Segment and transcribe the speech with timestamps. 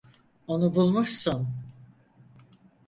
[0.47, 1.47] Onu bulmuşsun.